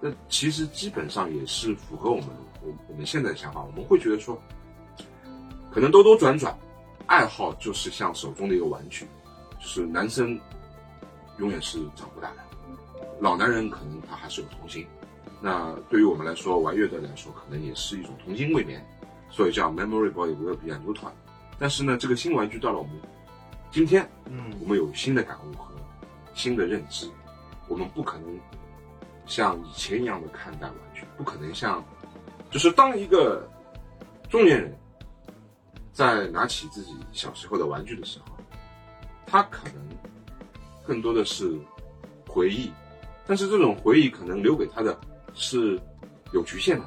[0.00, 2.26] 那其实基本上也是符合我们
[2.62, 4.40] 我我们现在的想法，我们会觉得说，
[5.72, 6.56] 可能兜兜转转，
[7.06, 9.04] 爱好就是像手中的一个玩具，
[9.58, 10.38] 就是男生
[11.38, 12.36] 永远是长不大的，
[13.18, 14.86] 老男人可能他还是有童心，
[15.40, 18.78] 那对于我们来说，玩乐队来说，可能也是一种童心未泯，
[19.32, 20.94] 所以叫 Memory Boy will be a new。
[21.58, 22.92] 但是呢，这个新玩具到了我们
[23.70, 25.74] 今天，嗯我们有新的感悟和
[26.34, 27.08] 新的认知，
[27.68, 28.38] 我们不可能
[29.26, 31.82] 像以前一样的看待玩具，不可能像，
[32.50, 33.48] 就是当一个
[34.28, 34.76] 中年人
[35.92, 38.36] 在拿起自己小时候的玩具的时候，
[39.26, 39.88] 他可能
[40.84, 41.56] 更多的是
[42.26, 42.72] 回忆，
[43.26, 44.98] 但是这种回忆可能留给他的
[45.32, 45.80] 是
[46.32, 46.86] 有局限的，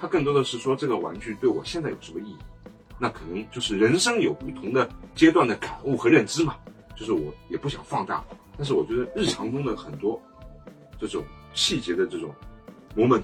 [0.00, 2.36] 他更多的是说这个玩具对我现在有什么意义。
[2.98, 6.56] 那可能就是人生有不同的阶段的感悟和认知嘛，
[6.96, 8.24] 就是我也不想放大，
[8.56, 10.18] 但是我觉得日常中的很多
[10.98, 12.34] 这种细节的这种
[12.96, 13.22] moment，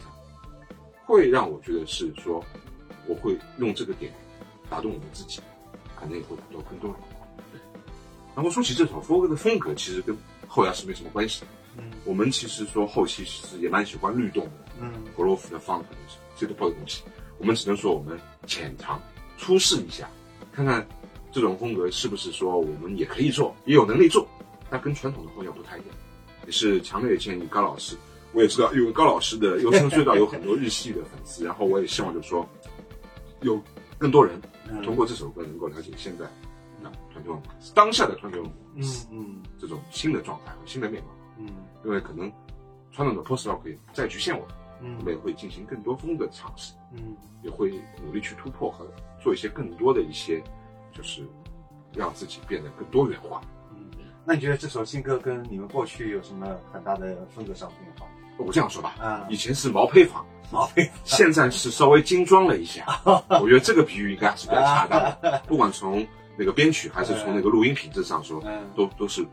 [1.07, 2.45] 会让我觉得是说，
[3.07, 4.13] 我会用这个点
[4.69, 5.41] 打动我们自己，
[5.97, 7.01] 可能也会打动更多人。
[8.35, 10.15] 然后说起这首风格的风格，其实跟
[10.47, 11.47] 后摇是没什么关系的。
[11.79, 14.51] 嗯我们其实说后期其实也蛮喜欢律动的，
[14.83, 15.97] 嗯格罗夫的 funk 的
[16.43, 17.05] 这个包的东西，
[17.39, 19.01] 我们只能说我们浅尝
[19.39, 20.11] 初试一下，
[20.53, 20.85] 看看
[21.31, 24.27] 这种风格是不是说我们也可以做，也有能力做，
[24.69, 25.91] 但跟传统的后摇不太一样。
[26.45, 27.97] 也是强烈建议高老师，
[28.33, 32.45] 我也知道，因为高老师的优声隧道有很多日系的粉丝，然后我也希望就是说，
[33.43, 33.63] 有
[33.97, 34.35] 更多人
[34.69, 36.25] 嗯通过这首歌能够了解现在
[36.85, 37.41] 啊团球
[37.73, 38.43] 当下的团球
[38.75, 41.47] 嗯嗯这种新的状态和新的面貌，嗯
[41.85, 42.29] 因为可能
[42.91, 44.62] 传统的 post rock 也再局限我们。
[44.83, 47.73] 我们也嗯会进行更多风格的尝试，嗯也会
[48.05, 48.87] 努力去突破和
[49.23, 50.43] 做一些更多的一些，
[50.93, 51.23] 就是
[51.95, 53.41] 让自己变得更多元化。
[53.73, 53.87] 嗯。
[54.25, 58.07] 那你觉得这首新歌跟你们过去有什么很大的风格上变化？
[58.39, 62.85] 我这样说吧，啊以前是毛坯房，毛坯现在是稍微精装了一下。
[63.29, 66.05] 我觉得这个比喻应该是比较恰当的， 不管从
[66.37, 69.25] 那个编曲还是从那个录音品质上说，嗯都都是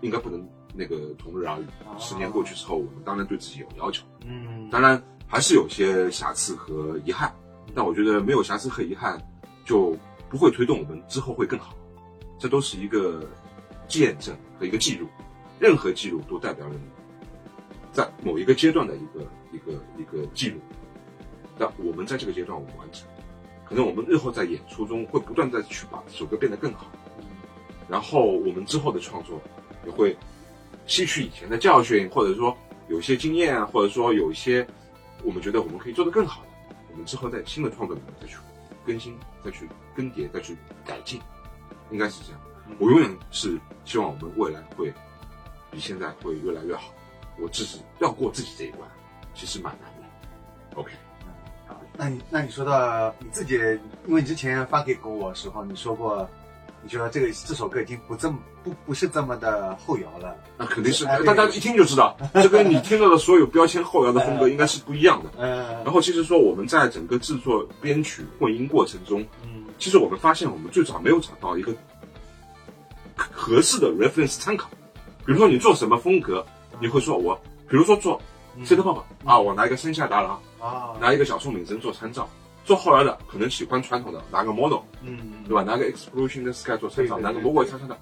[0.00, 1.96] 应该不能那个同日而语哦。
[1.98, 4.04] 十年过去之后，我们当然对自己有要求。
[4.24, 7.34] 嗯当然还是有些瑕疵和遗憾，
[7.74, 9.20] 但我觉得没有瑕疵和遗憾，
[9.64, 9.96] 就
[10.28, 11.74] 不会推动我们之后会更好。
[12.38, 13.26] 这都是一个
[13.86, 15.08] 见证和一个记录，
[15.58, 16.80] 任何记录都代表了你
[17.92, 20.60] 在某一个阶段的一个一个一个记录。
[21.58, 23.08] 那我们在这个阶段我们完成，
[23.64, 26.86] 可能我们日后在演出中会不断的去把这首歌变得更好，
[27.88, 29.40] 然后我们之后的创作
[29.84, 30.16] 也会
[30.88, 32.56] 吸取以前的教训，或者说
[32.88, 34.66] 有一些经验啊，或者说有一些
[35.22, 36.48] 我们觉得我们可以做得更好的，
[36.90, 38.36] 我们之后在新的创作里面再去
[38.84, 41.20] 更新、再去更迭、再去改进，
[41.90, 42.40] 应该是这样。
[42.78, 44.92] 我永远是希望我们未来会
[45.70, 46.92] 比现在会越来越好。
[47.40, 48.88] 我自己要过自己这一关，
[49.34, 50.78] 其实蛮难的。
[50.80, 50.92] OK，
[51.96, 53.54] 那你那你说到你自己，
[54.06, 56.28] 因为你之前发给过我的时候，你说过，
[56.82, 60.34] 你觉得这个这首歌已经不这么不不是这么的后摇了。
[60.56, 65.30] 那肯定是哎大家一听就知道， 这跟你听到的所有标签后摇的风格应该是不一样的。
[65.38, 65.58] 嗯。
[65.84, 69.64] 然后其实说我们在整个制作、编曲、混音过程中，嗯。
[69.78, 71.72] 其实我们发现我们最早没有找到一个
[73.16, 74.68] 合适的 reference 参考。
[75.26, 76.44] 比如说你做什么风格，
[76.80, 77.38] 你会说我，
[77.68, 78.20] 比如说做
[78.64, 80.96] C 的 pop 啊，我拿一个山下达郎，啊。
[81.00, 82.28] 拿一个小聪明针做参照。
[82.68, 85.62] 做后来的可能喜欢传统的，拿个 model，嗯对吧？
[85.62, 87.96] 拿个 Explosion 跟 Sky 做参照，拿个魔鬼参照。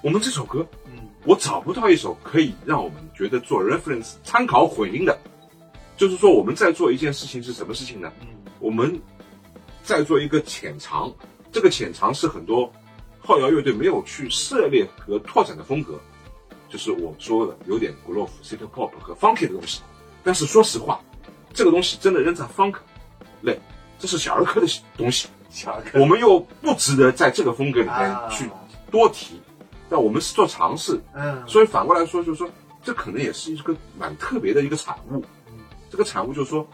[0.00, 5.18] 我们这首歌，嗯我找不到一首可以让我们觉得做 reference 参考混音的。
[5.96, 8.12] 就是说我们在做一件事情是什么事情呢？
[8.20, 8.28] 嗯
[8.60, 8.96] 我们
[9.82, 11.12] 在做一个浅尝，
[11.50, 12.72] 这个浅尝是很多
[13.18, 15.98] 后摇乐队没有去涉猎和拓展的风格，
[16.68, 19.82] 就是我说的有点 groove、city pop 和 funky 的东西。
[20.22, 21.00] 但是说实话，
[21.52, 22.76] 这个东西真的扔在 funk
[23.40, 23.58] 类，
[24.02, 28.50] 这是小儿科的东西，小儿科我们又不值得在这个风格里面啊去
[28.90, 29.40] 多提。
[29.88, 32.50] 但我们是做尝试，嗯所以反过来说，就是说
[32.82, 35.24] 这可能也是一个蛮特别的一个产物。
[35.88, 36.66] 这个产物就是说，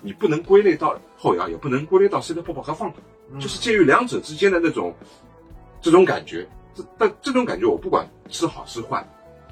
[0.00, 2.92] 你不能归类到后摇，也不能归类到 city pop 和 funk，、
[3.38, 4.92] 就是介于两者之间的那种
[5.80, 6.44] 这种感觉。
[6.74, 9.06] 这但这种感觉我不管是好是坏，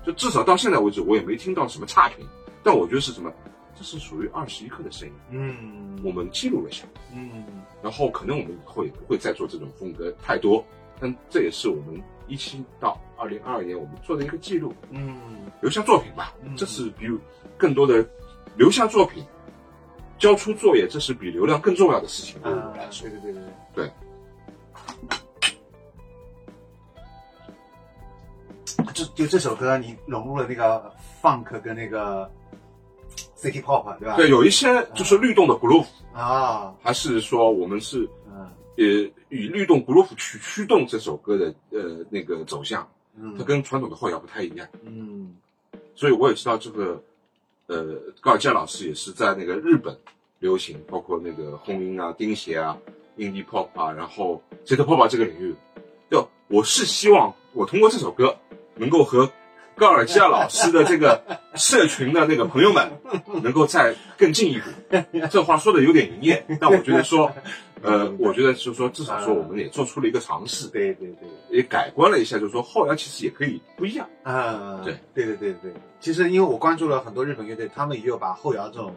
[0.04, 2.26] 就至少到现在为止，我也没听到什么差评。
[2.64, 3.30] 但我觉得是什么？
[3.82, 6.84] 这是属于二十一克的声音，嗯我们记录了下。
[7.12, 7.44] 嗯
[7.82, 10.64] 然后可能我们以后也不会再做这种风格太多，
[11.00, 16.56] 但这也是我们一七到二零二二年我们做的一个记录，嗯留下作品吧嗯。
[16.56, 17.08] 这是比
[17.58, 18.08] 更多的
[18.56, 19.26] 留下作品，
[20.16, 22.40] 交出作业，这是比流量更重要的事情。
[22.40, 23.90] 对啊我来，说对，对对对对。
[28.94, 32.30] 就就这首歌，你融入了那个 funk 跟那个
[33.42, 34.16] city pop，对吧？
[34.16, 38.48] 对，有一些就是律动的 groove，啊，还是说我们是嗯。
[38.76, 42.86] 呃以律动 groove 去驱动这首歌的呃那个走向，
[43.18, 44.68] 嗯，它跟传统的后摇不太一样。
[44.82, 45.36] 嗯。
[45.94, 47.02] 所以我也知道这个，
[47.66, 49.96] 呃，高尔基老师也是在那个日本
[50.38, 52.76] 流行，包括那个轰音啊、钉鞋啊、
[53.16, 55.54] indie pop 啊，然后 city pop 啊这个领域，
[56.10, 58.36] 就我是希望我通过这首歌
[58.76, 59.30] 能够和
[59.82, 61.20] 高尔基亚老师的这个
[61.56, 62.88] 社群的那个朋友们
[63.42, 64.70] 能够再更进一步。
[65.28, 67.32] 这话说的有点营业，但我觉得说，
[67.82, 74.08] 呃，我觉得就是说，至少说我们也做出了一个尝试，对对对，也改观了一下，就是说后摇其实也可以不一样。
[74.22, 75.72] 啊，对对对对对。
[75.98, 78.94] 其实因为我关注了很多日本乐队，他们也有把后摇这种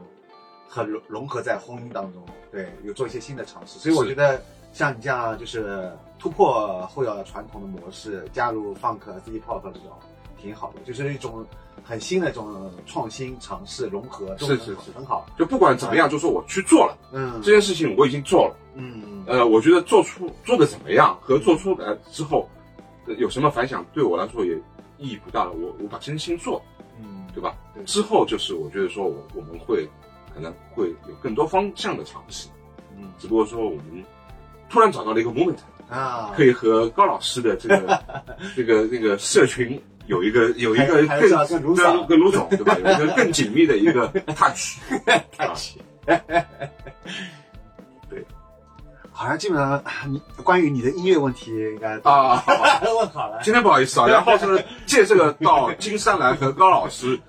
[0.70, 3.80] 很融融合在婚姻当中，对，有做一些新的尝试。
[3.80, 4.40] 所以我觉得
[4.72, 9.98] 像你这样就是突破后摇传统的模式，加入 funk、city pop 这种，
[10.46, 11.44] 挺好的，就是一种
[11.84, 15.26] 很新的一种创新尝试融合，是是是很好。
[15.38, 18.56] 就不管怎么样，就说我去做了嗯这件事情，我已经做了。
[18.76, 22.48] 嗯呃，我觉得做出做的怎么样和做出来之后、
[23.08, 24.54] 呃有什么反响，对我来说也
[24.98, 25.52] 意义不大了。
[25.52, 26.62] 我我把真心做，
[27.00, 27.56] 嗯，对吧？
[27.74, 29.88] 对之后就是我觉得说我我们会
[30.34, 32.48] 可能会有更多方向的尝试，
[32.98, 34.04] 嗯只不过说我们
[34.70, 35.58] 突然找到了一个 moment，
[35.90, 38.04] 啊，可以和高老师的这个
[38.56, 42.76] 这个这个社群有一个有一个更跟卢总跟跟卢总对吧？
[42.84, 44.78] 有一个更紧密的一个 touch。
[48.10, 48.24] 对，
[49.12, 52.44] 好像基本上你关于你的音乐问题应该啊，
[53.00, 53.40] 问好了。
[53.44, 57.20] 今天不好意思啊，然后是借这个到金山来和高老师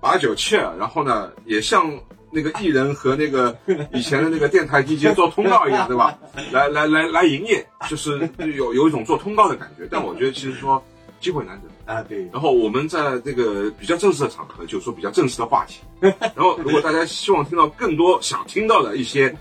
[0.00, 1.90] 把酒切了，然后呢，也像
[2.30, 3.56] 那个艺人和那个
[3.94, 6.18] 以前的那个电台 DJ 做通告一样，对吧？
[6.52, 9.88] 来来来来营业，就是有有一种做通告的感觉。
[9.90, 10.82] 但我觉得其实说
[11.20, 11.68] 机会难得。
[11.86, 15.80] 啊，对，然后我们在这个比较正式的场合，就说比较正式的话题。
[16.00, 19.34] 然后如果大家希望听到更多想听到的一些，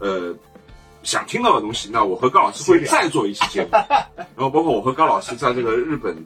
[0.00, 0.34] 呃，
[1.04, 3.68] 想听到的东西，那我和高老师会再做一期节目。
[4.34, 6.16] 然后包括我和高老师在这个日本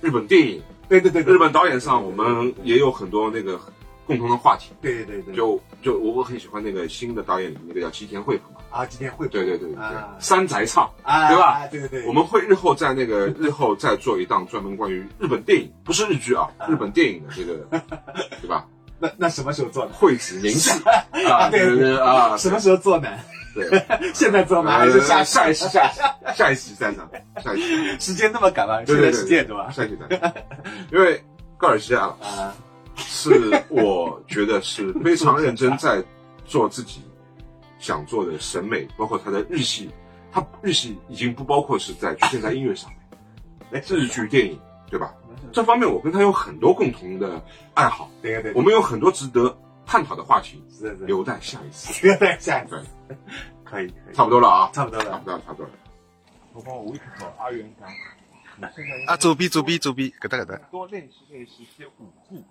[0.00, 3.60] 日本电影、对对对对日本导演上，我们也有很多那个
[4.06, 4.70] 共同的话题。
[4.80, 8.60] 对对对，就就我我很喜欢那个新的导演，那个叫吉田惠普嘛。
[8.72, 10.90] 啊，今天会对对对对对啊，山宅唱。
[11.02, 11.66] 啊，对吧？
[11.70, 17.54] 对对对，我们会日后在那个 日后再做一档专门关于日本电影，不是日剧啊，日本电影的这个，
[18.40, 18.66] 对吧？
[18.98, 19.90] 那那什么时候做呢？
[19.92, 20.70] 惠子凝视
[21.28, 23.08] 啊，对对对啊，什么时候做呢？
[23.54, 23.68] 对，
[24.14, 24.78] 现在做吗？
[24.78, 26.00] 还是下呃下一期下期
[26.34, 27.06] 下一期再上，
[27.44, 28.82] 下一期时间那么赶吗？
[28.86, 29.68] 现在十点对吧？
[29.70, 30.32] 下一期再讲，
[30.90, 31.22] 因为
[31.58, 32.54] 高尔基亚啊，
[32.96, 33.30] 是
[33.68, 36.02] 我觉得是非常认真在
[36.46, 37.02] 做自己
[37.82, 39.90] 想做的审美，包括他的日系，
[40.30, 42.90] 他日系已经不包括是在局限在音乐上
[43.70, 44.58] 面，日剧、电影，
[44.88, 45.12] 对吧？
[45.52, 47.42] 这方面我跟他有很多共同的
[47.74, 49.54] 爱好，对对对，我们有很多值得
[49.84, 51.92] 探讨的话题，是是，留待下一次。
[52.06, 52.82] 留待下一次。
[53.08, 53.16] 对，
[53.64, 55.10] 可以可以，差不多了啊，差不多了。
[55.10, 55.72] 差不多了，差不多了。
[56.52, 57.88] 我帮我微口阿元讲，
[58.56, 60.56] 你 现在应啊，左边左边左边，搿搭搿搭。
[60.70, 62.42] 多练习练习一些舞步，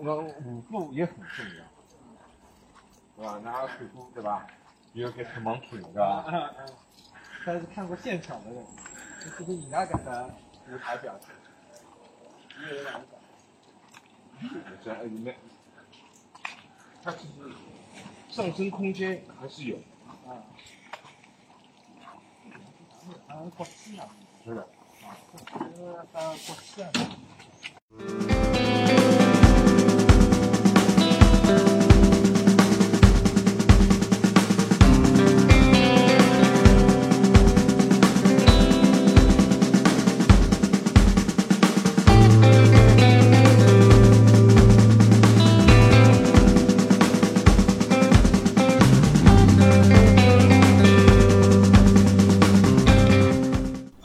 [0.00, 1.64] 那舞步也很重要，
[3.16, 3.40] 对吧？
[3.42, 4.46] 拿个水壶，对吧？
[4.92, 6.52] 也要给他忙腿，对吧？
[7.44, 8.64] 但是看过现场的人，
[9.20, 10.30] 这是你那个的
[10.68, 11.30] 舞台表现，
[12.62, 13.06] 也有两个。
[14.84, 15.34] 这样里面，
[17.02, 17.50] 它其实
[18.28, 19.78] 上升空间还是有，
[20.26, 20.44] 啊，
[23.28, 24.06] 啊，国际啊，
[24.44, 24.60] 是的。
[24.60, 25.16] 啊，
[25.74, 26.90] 这个啊，国际啊。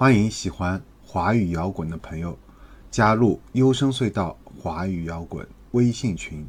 [0.01, 2.35] 欢迎喜欢华语摇滚的朋友
[2.89, 6.43] 加入优声隧道华语摇滚微信群，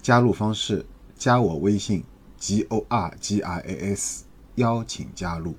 [0.00, 2.02] 加入方式加我微信
[2.38, 4.24] g o r g i a s，
[4.54, 5.54] 邀请加入。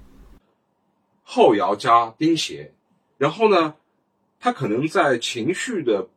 [1.22, 2.74] 后摇加钉鞋，
[3.20, 3.76] 然后呢，
[4.40, 6.08] 他可能在情绪的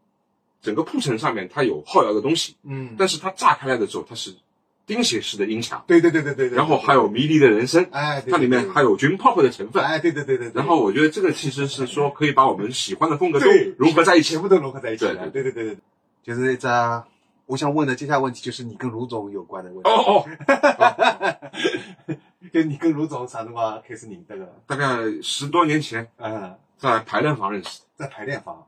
[0.63, 4.35] 整个铺陈上面，它有后摇的东西，嗯，但是它炸开来的时候，它是
[4.91, 9.81] 钉写式的音响，对对对对对对，然后还有迷离的人声，哎，它里面还有 dream pop 的成分。
[9.85, 13.47] 哎，对对对对，对然后我觉得这个其实是说可以把我们喜欢的风格都
[13.79, 14.43] 融合在一起全。
[14.43, 15.29] 部都融合在一起了。
[15.29, 15.79] 对对对对对，
[16.25, 17.05] 就是这，
[17.47, 19.89] 我想问的接下来问题就是你跟卢总有关的问题。
[19.89, 20.27] 哦哦，
[22.53, 24.53] 就你跟卢总啥辰光开始认得个？
[24.67, 24.87] 大概
[25.23, 28.67] 十多年前嗯，在排练房认识，在排练房。